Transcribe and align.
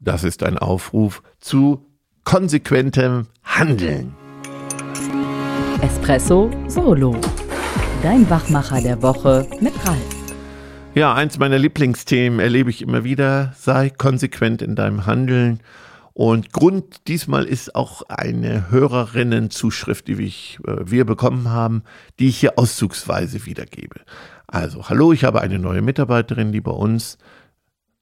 Das 0.00 0.24
ist 0.24 0.42
ein 0.42 0.58
Aufruf 0.58 1.22
zu 1.40 1.86
konsequentem 2.24 3.26
Handeln. 3.42 4.14
Espresso 5.80 6.50
Solo. 6.68 7.16
Dein 8.02 8.28
Wachmacher 8.28 8.82
der 8.82 9.00
Woche 9.02 9.48
mit 9.60 9.72
Ralf. 9.86 10.16
Ja, 10.94 11.14
eins 11.14 11.38
meiner 11.38 11.58
Lieblingsthemen 11.58 12.40
erlebe 12.40 12.70
ich 12.70 12.82
immer 12.82 13.04
wieder. 13.04 13.54
Sei 13.56 13.90
konsequent 13.90 14.62
in 14.62 14.76
deinem 14.76 15.06
Handeln. 15.06 15.60
Und 16.12 16.52
Grund 16.52 17.08
diesmal 17.08 17.44
ist 17.44 17.74
auch 17.74 18.02
eine 18.08 18.70
Hörerinnenzuschrift, 18.70 20.08
die 20.08 20.22
ich, 20.22 20.58
äh, 20.66 20.76
wir 20.84 21.04
bekommen 21.04 21.50
haben, 21.50 21.82
die 22.18 22.28
ich 22.28 22.38
hier 22.38 22.58
auszugsweise 22.58 23.44
wiedergebe. 23.44 24.00
Also, 24.46 24.88
hallo, 24.88 25.12
ich 25.12 25.24
habe 25.24 25.42
eine 25.42 25.58
neue 25.58 25.82
Mitarbeiterin, 25.82 26.52
die 26.52 26.62
bei 26.62 26.70
uns 26.70 27.18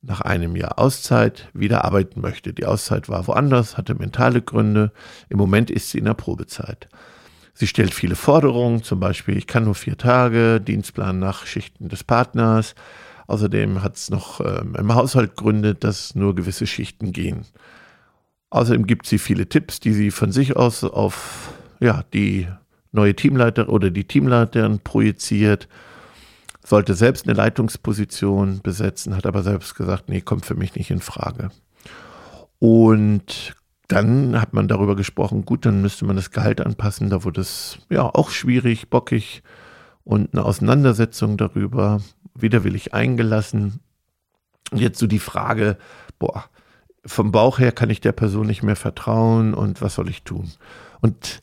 nach 0.07 0.21
einem 0.21 0.57
Jahr 0.57 0.79
Auszeit 0.79 1.48
wieder 1.55 1.84
arbeiten 1.84 2.21
möchte. 2.21 2.53
Die 2.53 2.66
Auszeit 2.66 3.09
war 3.09 3.27
woanders, 3.27 3.76
hatte 3.76 3.95
mentale 3.95 4.43
Gründe. 4.43 4.93
Im 5.29 5.39
Moment 5.39 5.71
ist 5.71 5.90
sie 5.90 5.99
in 5.99 6.04
der 6.04 6.14
Probezeit. 6.14 6.89
Sie 7.54 7.67
stellt 7.67 7.95
viele 7.95 8.17
Forderungen, 8.17 8.82
zum 8.82 9.00
Beispiel, 9.00 9.36
ich 9.36 9.46
kann 9.46 9.64
nur 9.64 9.76
vier 9.76 9.96
Tage, 9.96 10.61
Dienstplan 10.61 11.18
nach 11.18 11.46
Schichten 11.46 11.89
des 11.89 12.03
Partners. 12.03 12.75
Außerdem 13.26 13.82
hat 13.82 13.96
es 13.96 14.11
noch 14.11 14.40
ähm, 14.40 14.75
im 14.76 14.95
Haushalt 14.95 15.36
Gründe, 15.36 15.75
dass 15.75 16.14
nur 16.14 16.34
gewisse 16.34 16.67
Schichten 16.67 17.12
gehen. 17.12 17.46
Außerdem 18.50 18.86
gibt 18.86 19.07
sie 19.07 19.18
viele 19.18 19.48
Tipps, 19.48 19.81
die 19.81 19.93
sie 19.93 20.11
von 20.11 20.32
sich 20.32 20.57
aus 20.57 20.84
auf 20.84 21.54
ja, 21.81 22.04
die 22.12 22.48
neue 22.93 23.14
Teamleiter 23.14 23.68
oder 23.68 23.90
die 23.90 24.04
Teamleiterin 24.04 24.81
projiziert 24.81 25.68
sollte 26.64 26.95
selbst 26.95 27.27
eine 27.27 27.36
Leitungsposition 27.36 28.61
besetzen, 28.63 29.14
hat 29.14 29.27
aber 29.27 29.43
selbst 29.43 29.75
gesagt, 29.75 30.09
nee, 30.09 30.23
kommt 30.23 30.46
für 30.46 30.54
mich 30.54 30.75
nicht 30.75 30.90
in 30.90 31.00
Frage. 31.00 31.50
Und 32.59 33.55
dann 33.89 34.41
hat 34.41 34.55
man 34.55 34.67
darüber 34.67 34.97
gesprochen, 34.97 35.45
gut, 35.45 35.67
dann 35.67 35.83
müsste 35.83 36.07
man 36.07 36.17
das 36.17 36.31
Gehalt 36.31 36.62
anpassen. 36.62 37.11
Da 37.11 37.23
wurde 37.23 37.42
es 37.42 37.79
ja 37.91 38.03
auch 38.03 38.31
schwierig, 38.31 38.89
bockig 38.89 39.42
und 40.05 40.33
eine 40.33 40.45
Auseinandersetzung 40.45 41.37
darüber, 41.37 42.01
widerwillig 42.35 42.95
eingelassen. 42.95 43.81
Und 44.70 44.81
jetzt 44.81 44.98
so 44.98 45.07
die 45.07 45.19
Frage, 45.19 45.77
boah, 46.19 46.45
vom 47.05 47.31
Bauch 47.31 47.59
her 47.59 47.73
kann 47.73 47.91
ich 47.91 48.01
der 48.01 48.12
Person 48.12 48.47
nicht 48.47 48.62
mehr 48.62 48.77
vertrauen 48.77 49.53
und 49.53 49.83
was 49.83 49.97
soll 49.97 50.09
ich 50.09 50.23
tun? 50.23 50.51
Und 51.03 51.42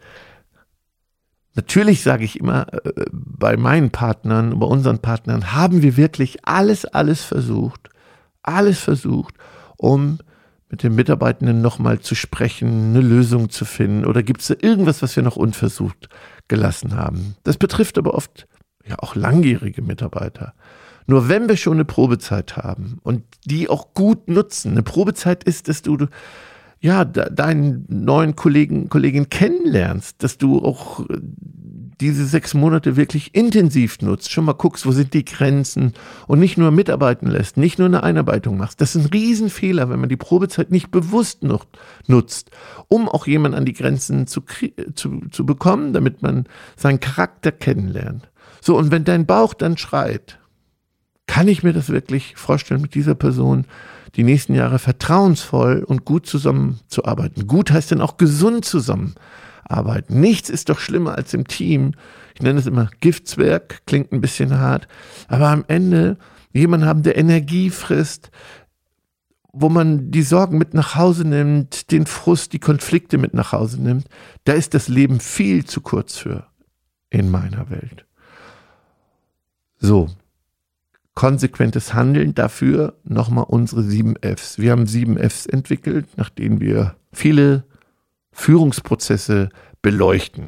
Natürlich 1.53 2.01
sage 2.01 2.23
ich 2.23 2.39
immer, 2.39 2.67
äh, 2.73 3.05
bei 3.11 3.57
meinen 3.57 3.91
Partnern, 3.91 4.59
bei 4.59 4.65
unseren 4.65 4.99
Partnern 4.99 5.53
haben 5.53 5.81
wir 5.81 5.97
wirklich 5.97 6.45
alles, 6.45 6.85
alles 6.85 7.23
versucht, 7.23 7.89
alles 8.41 8.79
versucht, 8.79 9.35
um 9.77 10.19
mit 10.69 10.83
den 10.83 10.95
Mitarbeitenden 10.95 11.61
nochmal 11.61 11.99
zu 11.99 12.15
sprechen, 12.15 12.91
eine 12.91 13.01
Lösung 13.01 13.49
zu 13.49 13.65
finden 13.65 14.05
oder 14.05 14.23
gibt 14.23 14.41
es 14.41 14.47
da 14.47 14.55
irgendwas, 14.61 15.01
was 15.01 15.15
wir 15.17 15.23
noch 15.23 15.35
unversucht 15.35 16.07
gelassen 16.47 16.95
haben. 16.95 17.35
Das 17.43 17.57
betrifft 17.57 17.97
aber 17.97 18.13
oft 18.13 18.47
ja 18.87 18.95
auch 18.99 19.15
langjährige 19.15 19.81
Mitarbeiter. 19.81 20.53
Nur 21.07 21.27
wenn 21.27 21.49
wir 21.49 21.57
schon 21.57 21.73
eine 21.73 21.85
Probezeit 21.85 22.55
haben 22.55 22.99
und 23.03 23.23
die 23.43 23.69
auch 23.69 23.93
gut 23.93 24.29
nutzen, 24.29 24.71
eine 24.71 24.83
Probezeit 24.83 25.43
ist, 25.43 25.67
dass 25.67 25.81
du 25.81 25.97
ja, 26.81 27.05
deinen 27.05 27.85
neuen 27.87 28.35
Kollegen, 28.35 28.89
Kollegin 28.89 29.29
kennenlernst, 29.29 30.23
dass 30.23 30.39
du 30.39 30.59
auch 30.65 31.01
äh, 31.01 31.19
diese 32.01 32.25
sechs 32.25 32.55
Monate 32.55 32.95
wirklich 32.95 33.35
intensiv 33.35 34.01
nutzt, 34.01 34.31
schon 34.31 34.45
mal 34.45 34.53
guckst, 34.53 34.87
wo 34.87 34.91
sind 34.91 35.13
die 35.13 35.23
Grenzen 35.23 35.93
und 36.25 36.39
nicht 36.39 36.57
nur 36.57 36.71
mitarbeiten 36.71 37.29
lässt, 37.29 37.57
nicht 37.57 37.77
nur 37.77 37.87
eine 37.87 38.01
Einarbeitung 38.01 38.57
machst. 38.57 38.81
Das 38.81 38.95
ist 38.95 39.05
ein 39.05 39.09
Riesenfehler, 39.11 39.91
wenn 39.91 39.99
man 39.99 40.09
die 40.09 40.17
Probezeit 40.17 40.71
nicht 40.71 40.89
bewusst 40.89 41.43
nutzt, 42.07 42.49
um 42.87 43.07
auch 43.07 43.27
jemanden 43.27 43.59
an 43.59 43.65
die 43.65 43.73
Grenzen 43.73 44.25
zu, 44.25 44.41
zu, 44.95 45.21
zu 45.29 45.45
bekommen, 45.45 45.93
damit 45.93 46.23
man 46.23 46.45
seinen 46.75 46.99
Charakter 46.99 47.51
kennenlernt. 47.51 48.31
So, 48.59 48.75
und 48.75 48.89
wenn 48.89 49.03
dein 49.03 49.27
Bauch 49.27 49.53
dann 49.53 49.77
schreit, 49.77 50.39
kann 51.31 51.47
ich 51.47 51.63
mir 51.63 51.71
das 51.71 51.87
wirklich 51.87 52.35
vorstellen 52.35 52.81
mit 52.81 52.93
dieser 52.93 53.15
Person, 53.15 53.63
die 54.15 54.23
nächsten 54.25 54.53
Jahre 54.53 54.79
vertrauensvoll 54.79 55.81
und 55.81 56.03
gut 56.03 56.25
zusammenzuarbeiten. 56.25 57.47
Gut 57.47 57.71
heißt 57.71 57.91
denn 57.91 58.01
auch 58.01 58.17
gesund 58.17 58.65
zusammenarbeiten. 58.65 60.19
Nichts 60.19 60.49
ist 60.49 60.67
doch 60.67 60.77
schlimmer 60.77 61.15
als 61.15 61.33
im 61.33 61.47
Team. 61.47 61.93
Ich 62.35 62.41
nenne 62.41 62.59
es 62.59 62.67
immer 62.67 62.89
Giftswerk, 62.99 63.83
klingt 63.85 64.11
ein 64.11 64.19
bisschen 64.19 64.59
hart, 64.59 64.89
aber 65.29 65.47
am 65.47 65.63
Ende 65.69 66.17
jemanden 66.51 66.85
haben, 66.85 67.01
der 67.01 67.17
Energie 67.17 67.69
frisst, 67.69 68.29
wo 69.53 69.69
man 69.69 70.11
die 70.11 70.23
Sorgen 70.23 70.57
mit 70.57 70.73
nach 70.73 70.95
Hause 70.95 71.25
nimmt, 71.25 71.91
den 71.91 72.07
Frust, 72.07 72.51
die 72.51 72.59
Konflikte 72.59 73.17
mit 73.17 73.33
nach 73.33 73.53
Hause 73.53 73.81
nimmt, 73.81 74.05
da 74.43 74.51
ist 74.51 74.73
das 74.73 74.89
Leben 74.89 75.21
viel 75.21 75.63
zu 75.63 75.79
kurz 75.79 76.17
für 76.17 76.47
in 77.09 77.31
meiner 77.31 77.69
Welt. 77.69 78.05
So, 79.79 80.09
konsequentes 81.15 81.93
Handeln. 81.93 82.33
Dafür 82.33 82.95
nochmal 83.03 83.45
unsere 83.47 83.83
sieben 83.83 84.15
Fs. 84.21 84.59
Wir 84.59 84.71
haben 84.71 84.87
sieben 84.87 85.17
Fs 85.17 85.45
entwickelt, 85.45 86.07
nach 86.17 86.29
denen 86.29 86.59
wir 86.59 86.95
viele 87.11 87.65
Führungsprozesse 88.31 89.49
beleuchten. 89.81 90.47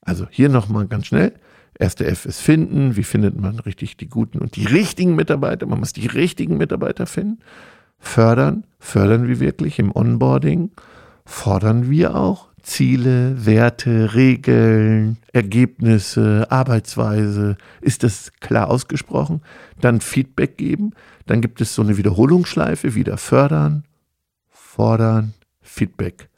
Also 0.00 0.26
hier 0.30 0.48
nochmal 0.48 0.86
ganz 0.86 1.06
schnell. 1.06 1.32
Erste 1.78 2.06
F 2.06 2.24
ist 2.24 2.40
finden. 2.40 2.96
Wie 2.96 3.04
findet 3.04 3.38
man 3.38 3.58
richtig 3.58 3.96
die 3.96 4.08
guten 4.08 4.38
und 4.38 4.56
die 4.56 4.64
richtigen 4.64 5.14
Mitarbeiter? 5.14 5.66
Man 5.66 5.80
muss 5.80 5.92
die 5.92 6.06
richtigen 6.06 6.56
Mitarbeiter 6.56 7.06
finden. 7.06 7.40
Fördern. 7.98 8.64
Fördern 8.78 9.28
wir 9.28 9.40
wirklich 9.40 9.78
im 9.78 9.94
Onboarding. 9.94 10.70
Fordern 11.24 11.90
wir 11.90 12.14
auch. 12.14 12.48
Ziele, 12.66 13.46
Werte, 13.46 14.14
Regeln, 14.14 15.18
Ergebnisse, 15.32 16.48
Arbeitsweise, 16.50 17.56
ist 17.80 18.02
das 18.02 18.32
klar 18.40 18.68
ausgesprochen? 18.68 19.40
Dann 19.80 20.00
Feedback 20.00 20.58
geben, 20.58 20.92
dann 21.26 21.40
gibt 21.40 21.60
es 21.60 21.76
so 21.76 21.82
eine 21.82 21.96
Wiederholungsschleife, 21.96 22.96
wieder 22.96 23.18
fördern, 23.18 23.84
fordern, 24.50 25.32
Feedback. 25.62 26.28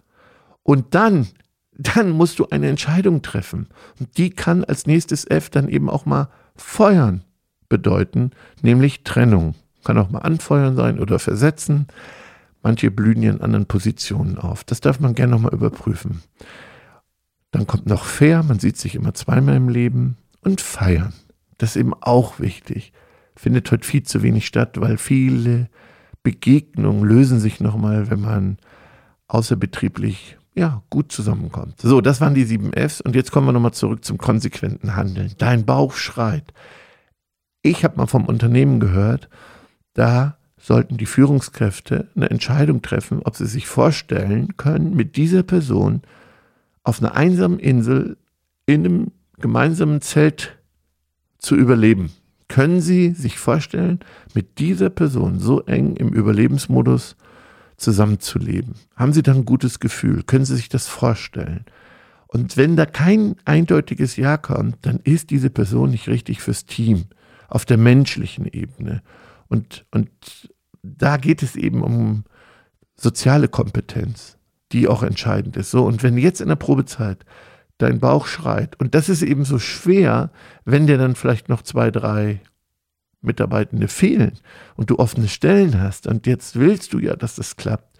Und 0.62 0.94
dann, 0.94 1.28
dann 1.72 2.10
musst 2.10 2.38
du 2.38 2.46
eine 2.50 2.68
Entscheidung 2.68 3.22
treffen. 3.22 3.68
Und 3.98 4.18
die 4.18 4.28
kann 4.28 4.64
als 4.64 4.86
nächstes 4.86 5.24
F 5.24 5.48
dann 5.48 5.66
eben 5.66 5.88
auch 5.88 6.04
mal 6.04 6.28
feuern 6.56 7.22
bedeuten, 7.70 8.32
nämlich 8.60 9.02
Trennung. 9.02 9.54
Kann 9.82 9.96
auch 9.96 10.10
mal 10.10 10.20
anfeuern 10.20 10.76
sein 10.76 11.00
oder 11.00 11.18
versetzen. 11.18 11.86
Manche 12.68 12.90
blühen 12.90 13.22
in 13.22 13.40
anderen 13.40 13.64
Positionen 13.64 14.36
auf. 14.36 14.62
Das 14.62 14.82
darf 14.82 15.00
man 15.00 15.14
gerne 15.14 15.30
nochmal 15.30 15.54
überprüfen. 15.54 16.22
Dann 17.50 17.66
kommt 17.66 17.86
noch 17.86 18.04
fair, 18.04 18.42
man 18.42 18.58
sieht 18.58 18.76
sich 18.76 18.94
immer 18.94 19.14
zweimal 19.14 19.56
im 19.56 19.70
Leben 19.70 20.18
und 20.42 20.60
feiern. 20.60 21.14
Das 21.56 21.70
ist 21.70 21.76
eben 21.76 21.94
auch 21.94 22.40
wichtig. 22.40 22.92
Findet 23.36 23.70
heute 23.70 23.88
viel 23.88 24.02
zu 24.02 24.22
wenig 24.22 24.46
statt, 24.46 24.78
weil 24.82 24.98
viele 24.98 25.70
Begegnungen 26.22 27.04
lösen 27.04 27.40
sich 27.40 27.58
nochmal, 27.58 28.10
wenn 28.10 28.20
man 28.20 28.58
außerbetrieblich 29.28 30.36
ja, 30.54 30.82
gut 30.90 31.10
zusammenkommt. 31.10 31.80
So, 31.80 32.02
das 32.02 32.20
waren 32.20 32.34
die 32.34 32.44
sieben 32.44 32.74
Fs 32.74 33.00
und 33.00 33.16
jetzt 33.16 33.32
kommen 33.32 33.46
wir 33.46 33.54
nochmal 33.54 33.72
zurück 33.72 34.04
zum 34.04 34.18
konsequenten 34.18 34.94
Handeln. 34.94 35.32
Dein 35.38 35.64
Bauch 35.64 35.94
schreit. 35.94 36.52
Ich 37.62 37.82
habe 37.82 37.96
mal 37.96 38.06
vom 38.06 38.26
Unternehmen 38.26 38.78
gehört, 38.78 39.30
da 39.94 40.37
sollten 40.68 40.98
die 40.98 41.06
Führungskräfte 41.06 42.08
eine 42.14 42.28
Entscheidung 42.28 42.82
treffen, 42.82 43.22
ob 43.24 43.36
sie 43.36 43.46
sich 43.46 43.66
vorstellen 43.66 44.58
können, 44.58 44.94
mit 44.94 45.16
dieser 45.16 45.42
Person 45.42 46.02
auf 46.82 47.00
einer 47.00 47.14
einsamen 47.14 47.58
Insel 47.58 48.18
in 48.66 48.84
einem 48.84 49.12
gemeinsamen 49.38 50.02
Zelt 50.02 50.58
zu 51.38 51.56
überleben. 51.56 52.10
Können 52.48 52.82
Sie 52.82 53.12
sich 53.12 53.38
vorstellen, 53.38 54.00
mit 54.34 54.58
dieser 54.58 54.90
Person 54.90 55.38
so 55.38 55.62
eng 55.62 55.96
im 55.96 56.10
Überlebensmodus 56.10 57.16
zusammenzuleben? 57.78 58.74
Haben 58.94 59.14
Sie 59.14 59.22
da 59.22 59.32
ein 59.32 59.46
gutes 59.46 59.80
Gefühl? 59.80 60.22
Können 60.22 60.44
Sie 60.44 60.56
sich 60.56 60.68
das 60.68 60.86
vorstellen? 60.86 61.64
Und 62.26 62.58
wenn 62.58 62.76
da 62.76 62.84
kein 62.84 63.36
eindeutiges 63.46 64.16
Ja 64.16 64.36
kommt, 64.36 64.76
dann 64.82 65.00
ist 65.02 65.30
diese 65.30 65.48
Person 65.48 65.92
nicht 65.92 66.08
richtig 66.08 66.42
fürs 66.42 66.66
Team 66.66 67.06
auf 67.48 67.64
der 67.64 67.78
menschlichen 67.78 68.44
Ebene. 68.44 69.00
Und, 69.48 69.86
und 69.92 70.10
da 70.82 71.16
geht 71.16 71.42
es 71.42 71.56
eben 71.56 71.82
um 71.82 72.24
soziale 72.96 73.48
Kompetenz, 73.48 74.38
die 74.72 74.88
auch 74.88 75.02
entscheidend 75.02 75.56
ist. 75.56 75.70
So, 75.70 75.84
und 75.84 76.02
wenn 76.02 76.18
jetzt 76.18 76.40
in 76.40 76.48
der 76.48 76.56
Probezeit 76.56 77.24
dein 77.78 78.00
Bauch 78.00 78.26
schreit, 78.26 78.78
und 78.80 78.94
das 78.94 79.08
ist 79.08 79.22
eben 79.22 79.44
so 79.44 79.58
schwer, 79.58 80.30
wenn 80.64 80.86
dir 80.86 80.98
dann 80.98 81.14
vielleicht 81.14 81.48
noch 81.48 81.62
zwei, 81.62 81.90
drei 81.90 82.40
Mitarbeitende 83.20 83.88
fehlen 83.88 84.38
und 84.76 84.90
du 84.90 84.98
offene 84.98 85.28
Stellen 85.28 85.80
hast, 85.80 86.06
und 86.06 86.26
jetzt 86.26 86.56
willst 86.56 86.92
du 86.92 86.98
ja, 86.98 87.16
dass 87.16 87.36
das 87.36 87.56
klappt. 87.56 87.98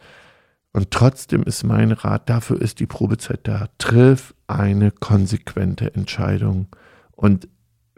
Und 0.73 0.91
trotzdem 0.91 1.43
ist 1.45 1.65
mein 1.65 1.93
Rat, 1.93 2.29
dafür 2.29 2.61
ist 2.61 2.79
die 2.81 2.87
Probezeit 2.87 3.41
da. 3.45 3.69
Triff 3.79 4.35
eine 4.47 4.91
konsequente 4.91 5.95
Entscheidung. 5.95 6.69
Und 7.13 7.49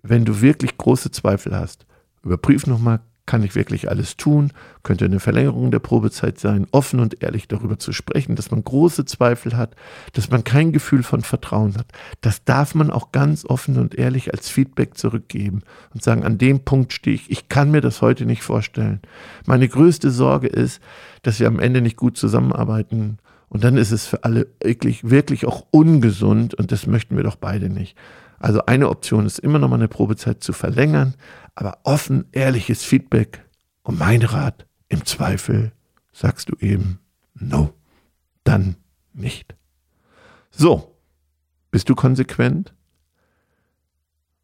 wenn 0.02 0.24
du 0.24 0.40
wirklich 0.40 0.78
große 0.78 1.10
Zweifel 1.10 1.54
hast, 1.54 1.86
überprüf 2.22 2.66
nochmal 2.66 3.00
kann 3.26 3.42
ich 3.42 3.54
wirklich 3.54 3.88
alles 3.88 4.16
tun? 4.16 4.52
Könnte 4.82 5.04
eine 5.04 5.20
Verlängerung 5.20 5.70
der 5.70 5.78
Probezeit 5.78 6.38
sein, 6.38 6.66
offen 6.72 7.00
und 7.00 7.22
ehrlich 7.22 7.48
darüber 7.48 7.78
zu 7.78 7.92
sprechen, 7.92 8.34
dass 8.34 8.50
man 8.50 8.64
große 8.64 9.04
Zweifel 9.04 9.56
hat, 9.56 9.76
dass 10.14 10.30
man 10.30 10.44
kein 10.44 10.72
Gefühl 10.72 11.02
von 11.02 11.22
Vertrauen 11.22 11.76
hat. 11.76 11.86
Das 12.20 12.44
darf 12.44 12.74
man 12.74 12.90
auch 12.90 13.12
ganz 13.12 13.44
offen 13.44 13.78
und 13.78 13.94
ehrlich 13.94 14.32
als 14.34 14.48
Feedback 14.48 14.96
zurückgeben 14.96 15.62
und 15.94 16.02
sagen, 16.02 16.24
an 16.24 16.38
dem 16.38 16.60
Punkt 16.60 16.92
stehe 16.92 17.14
ich, 17.14 17.30
ich 17.30 17.48
kann 17.48 17.70
mir 17.70 17.80
das 17.80 18.02
heute 18.02 18.26
nicht 18.26 18.42
vorstellen. 18.42 19.00
Meine 19.46 19.68
größte 19.68 20.10
Sorge 20.10 20.48
ist, 20.48 20.80
dass 21.22 21.38
wir 21.40 21.46
am 21.46 21.60
Ende 21.60 21.82
nicht 21.82 21.96
gut 21.96 22.16
zusammenarbeiten 22.16 23.18
und 23.48 23.64
dann 23.64 23.76
ist 23.76 23.90
es 23.90 24.06
für 24.06 24.24
alle 24.24 24.46
wirklich, 24.62 25.10
wirklich 25.10 25.44
auch 25.44 25.66
ungesund 25.70 26.54
und 26.54 26.72
das 26.72 26.86
möchten 26.86 27.16
wir 27.16 27.24
doch 27.24 27.36
beide 27.36 27.68
nicht. 27.68 27.96
Also 28.40 28.64
eine 28.64 28.88
Option 28.88 29.26
ist 29.26 29.38
immer 29.38 29.58
noch 29.58 29.68
mal 29.68 29.76
eine 29.76 29.86
Probezeit 29.86 30.42
zu 30.42 30.52
verlängern, 30.52 31.14
aber 31.54 31.78
offen, 31.84 32.24
ehrliches 32.32 32.82
Feedback. 32.82 33.44
Und 33.82 33.98
mein 33.98 34.22
Rat, 34.22 34.66
im 34.88 35.04
Zweifel 35.04 35.72
sagst 36.12 36.48
du 36.48 36.56
eben, 36.58 36.98
no, 37.34 37.74
dann 38.42 38.76
nicht. 39.12 39.54
So, 40.50 40.96
bist 41.70 41.88
du 41.88 41.94
konsequent? 41.94 42.74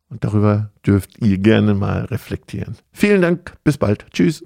Und 0.09 0.25
darüber 0.25 0.71
dürft 0.87 1.19
ihr 1.19 1.39
gerne 1.39 1.75
mal 1.75 2.05
reflektieren. 2.05 2.77
Vielen 2.93 3.23
Dank, 3.23 3.55
bis 3.65 3.79
bald. 3.79 4.07
Tschüss. 4.13 4.45